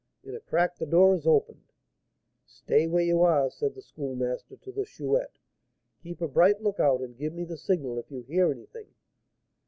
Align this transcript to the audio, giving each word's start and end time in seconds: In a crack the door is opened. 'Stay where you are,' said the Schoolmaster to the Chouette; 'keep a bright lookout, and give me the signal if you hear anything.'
In 0.23 0.33
a 0.33 0.39
crack 0.39 0.77
the 0.77 0.87
door 0.87 1.13
is 1.13 1.27
opened. 1.27 1.73
'Stay 2.47 2.87
where 2.87 3.03
you 3.03 3.21
are,' 3.21 3.51
said 3.51 3.75
the 3.75 3.83
Schoolmaster 3.83 4.57
to 4.57 4.71
the 4.71 4.83
Chouette; 4.83 5.37
'keep 6.01 6.21
a 6.21 6.27
bright 6.27 6.59
lookout, 6.63 7.01
and 7.01 7.15
give 7.15 7.33
me 7.33 7.43
the 7.43 7.55
signal 7.55 7.99
if 7.99 8.09
you 8.09 8.21
hear 8.23 8.49
anything.' 8.51 8.95